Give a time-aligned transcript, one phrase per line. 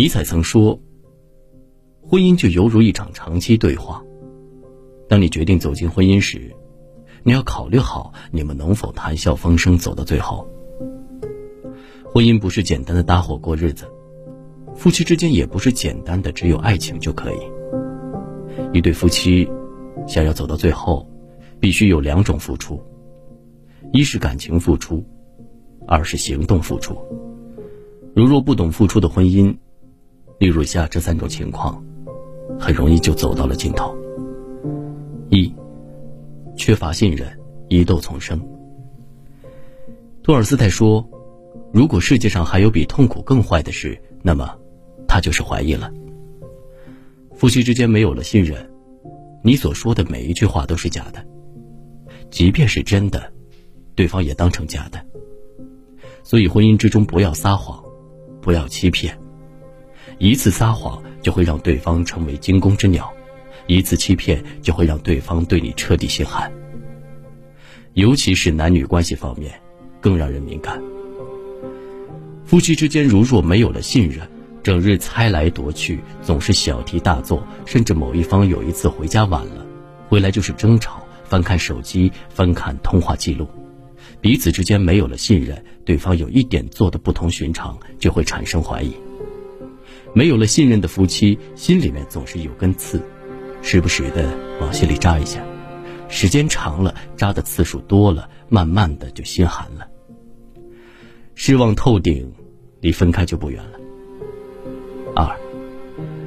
[0.00, 0.80] 尼采曾说
[2.00, 4.02] ：“婚姻就犹如一场长期对话。
[5.10, 6.56] 当你决定走进婚姻时，
[7.22, 10.48] 你要考虑好你们能否谈笑风生走到最后。
[12.06, 13.84] 婚姻不是简单的搭伙过日子，
[14.74, 17.36] 夫妻之间也不是简单的只有爱情就可以。
[18.72, 19.46] 一对夫妻
[20.06, 21.06] 想要走到最后，
[21.60, 22.82] 必须有两种付出：
[23.92, 25.04] 一是感情付出，
[25.86, 26.96] 二是行动付出。
[28.16, 29.54] 如若不懂付出的婚姻，
[30.40, 31.84] 例如下这三种情况，
[32.58, 33.94] 很容易就走到了尽头。
[35.28, 35.54] 一，
[36.56, 37.28] 缺乏信任，
[37.68, 38.40] 疑窦丛生。
[40.22, 41.06] 托尔斯泰说
[41.74, 44.50] ：“如果世界上还有比痛苦更坏的事，那么，
[45.06, 45.92] 他就是怀疑了。
[47.34, 48.66] 夫妻之间没有了信任，
[49.44, 51.22] 你所说的每一句话都是假的，
[52.30, 53.30] 即便是真的，
[53.94, 55.04] 对方也当成假的。
[56.22, 57.84] 所以，婚姻之中不要撒谎，
[58.40, 59.14] 不要欺骗。”
[60.20, 63.10] 一次撒谎就会让对方成为惊弓之鸟，
[63.66, 66.52] 一次欺骗就会让对方对你彻底心寒。
[67.94, 69.58] 尤其是男女关系方面，
[69.98, 70.78] 更让人敏感。
[72.44, 74.28] 夫妻之间如若没有了信任，
[74.62, 79.64] 整日猜来夺去，总是小题大做，甚至某一方有一次回家晚了，
[80.10, 83.48] 回来就是争吵，翻看手机，翻看通话记录，
[84.20, 88.94] 彼此之间没有了信任，对方有一点做的不同寻常，就会产生怀疑。
[90.12, 93.00] 没有了信任的夫妻，心里面总是有根刺，
[93.62, 95.40] 时不时的往心里扎一下，
[96.08, 99.86] 时间长了，扎的次数多了，慢慢的就心寒了。
[101.36, 102.32] 失望透顶，
[102.80, 103.78] 离分开就不远了。
[105.14, 105.36] 二，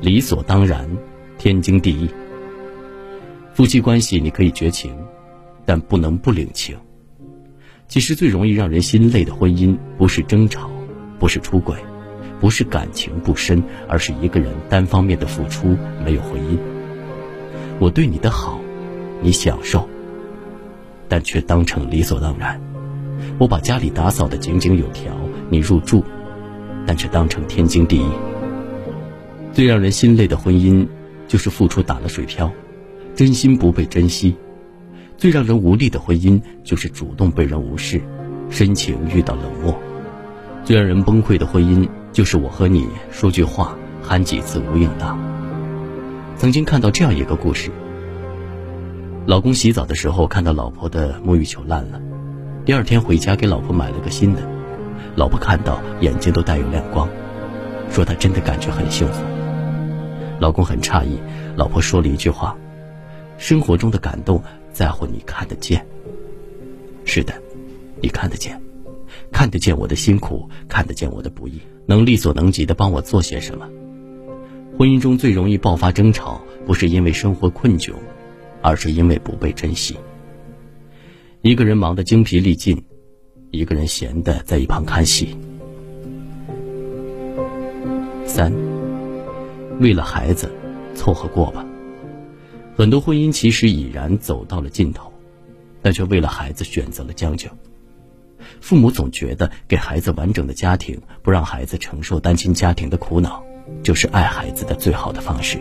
[0.00, 0.88] 理所当然，
[1.36, 2.08] 天经地义。
[3.52, 4.96] 夫妻关系你可以绝情，
[5.64, 6.76] 但不能不领情。
[7.86, 10.70] 其实最容易让人心累的婚姻，不是争吵，
[11.18, 11.76] 不是出轨。
[12.44, 16.58] 不是感情不深，而是一个人单方面的付出没有回音。
[17.78, 18.60] 我对你的好，
[19.22, 19.88] 你享受，
[21.08, 22.60] 但却当成理所当然。
[23.38, 25.16] 我把家里打扫的井井有条，
[25.48, 26.04] 你入住，
[26.86, 28.10] 但却当成天经地义。
[29.54, 30.86] 最让人心累的婚姻，
[31.26, 32.52] 就是付出打了水漂，
[33.14, 34.34] 真心不被珍惜；
[35.16, 38.02] 最让人无力的婚姻，就是主动被人无视，
[38.50, 39.72] 深情遇到冷漠；
[40.62, 41.88] 最让人崩溃的婚姻。
[42.14, 45.18] 就是我和你说句话，喊几次无应答。
[46.36, 47.72] 曾经看到这样一个故事：
[49.26, 52.00] 老公洗澡的时候看到老婆的沐浴球烂了，
[52.64, 54.48] 第二天回家给老婆买了个新的。
[55.16, 57.08] 老婆看到眼睛都带有亮光，
[57.90, 59.20] 说她真的感觉很幸福。
[60.38, 61.18] 老公很诧异，
[61.56, 62.56] 老婆说了一句话
[63.38, 64.40] ：“生活中的感动
[64.72, 65.84] 在乎你看得见。”
[67.04, 67.34] 是的，
[68.00, 68.60] 你看得见。
[69.34, 73.68] 看得见我的辛苦，看得见我的不易，能力所能及的帮我做些什么。
[74.78, 77.94] 婚姻中最容易爆发争吵，不是因为生活困窘，
[78.62, 79.96] 而是因为不被珍惜。
[81.42, 82.80] 一个人忙得精疲力尽，
[83.50, 85.36] 一个人闲的在一旁看戏。
[88.24, 88.52] 三，
[89.80, 90.48] 为了孩子，
[90.94, 91.66] 凑合过吧。
[92.76, 95.12] 很多婚姻其实已然走到了尽头，
[95.82, 97.48] 但却为了孩子选择了将就。
[98.60, 103.42] 父母总觉得给孩子完整的家庭，不让孩子承受单亲家庭的苦恼，
[103.82, 105.58] 就是爱孩子的最好的方式。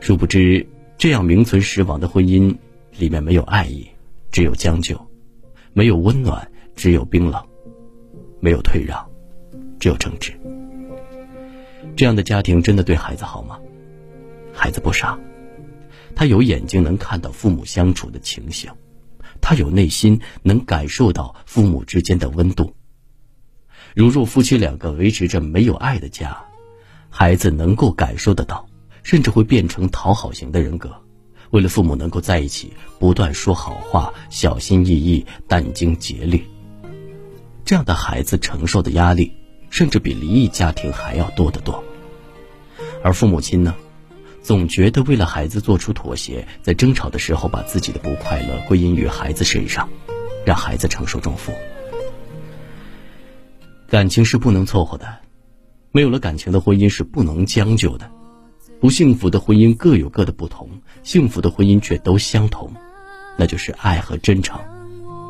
[0.00, 0.66] 殊不知，
[0.96, 2.54] 这样名存实亡的婚姻，
[2.96, 3.86] 里面没有爱意，
[4.30, 4.96] 只有将就；
[5.72, 7.40] 没有温暖，只有冰冷；
[8.40, 9.04] 没有退让，
[9.80, 10.32] 只有争执。
[11.96, 13.58] 这样的家庭真的对孩子好吗？
[14.52, 15.18] 孩子不傻，
[16.14, 18.70] 他有眼睛能看到父母相处的情形。
[19.48, 22.74] 他有内心能感受到父母之间的温度。
[23.94, 26.38] 如若夫妻两个维持着没有爱的家，
[27.08, 28.68] 孩子能够感受得到，
[29.02, 30.94] 甚至会变成讨好型的人格，
[31.48, 36.44] 为了父母能够在一起，不断说好话，小心翼翼，殚精竭虑。
[37.64, 39.32] 这样的孩子承受的压力，
[39.70, 41.82] 甚至比离异家庭还要多得多。
[43.02, 43.74] 而父母亲呢？
[44.42, 49.88] 总觉得为了孩子做出妥协，在争吵的时候把自己的不快乐归因于孩子身上，
[50.46, 51.52] 让孩子承受重负。
[53.88, 55.18] 感情是不能凑合的，
[55.92, 58.10] 没有了感情的婚姻是不能将就的。
[58.80, 60.68] 不幸福的婚姻各有各的不同，
[61.02, 62.72] 幸福的婚姻却都相同，
[63.36, 64.60] 那就是爱和真诚，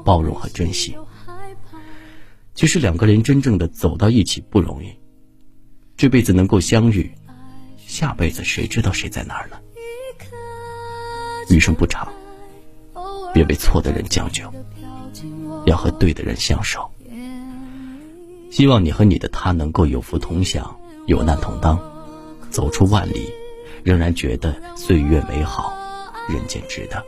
[0.05, 0.97] 包容和珍惜。
[2.55, 4.93] 其实两个人真正的走到一起不容易，
[5.97, 7.11] 这辈子能够相遇。
[7.99, 9.57] 下辈子谁知道谁在哪儿呢？
[11.51, 12.09] 余生不长，
[13.35, 14.45] 别为错的人将就，
[15.67, 16.89] 要和对的人相守。
[18.53, 20.79] 希望你和你的他能够有福同享，
[21.09, 21.77] 有难同当，
[22.53, 23.35] 走出万里，
[23.83, 25.77] 仍然觉得岁月美好，
[26.29, 27.05] 人间值得。